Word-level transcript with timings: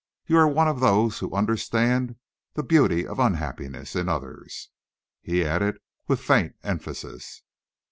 You 0.25 0.35
are 0.39 0.47
one 0.47 0.67
of 0.67 0.79
those 0.79 1.19
who 1.19 1.35
understand 1.35 2.15
the 2.55 2.63
beauty 2.63 3.05
of 3.05 3.19
unhappiness 3.19 3.95
in 3.95 4.09
others," 4.09 4.69
he 5.21 5.45
added, 5.45 5.77
with 6.07 6.19
faint 6.19 6.55
emphasis. 6.63 7.43